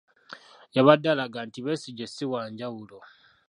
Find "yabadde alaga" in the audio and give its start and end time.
0.75-1.39